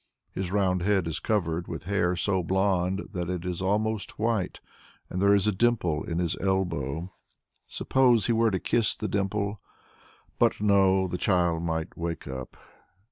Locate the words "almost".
3.61-4.17